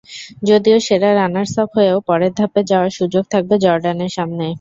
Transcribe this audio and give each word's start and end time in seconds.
যদিও 0.49 0.77
সেরা 0.79 1.09
রানার্সআপ 1.13 1.69
হয়েও 1.77 1.97
পরের 2.07 2.31
ধাপে 2.39 2.61
যাওয়ার 2.69 2.91
সুযোগ 2.99 3.23
থাকবে 3.33 3.55
জর্ডানের 3.63 4.11
সামনে। 4.17 4.45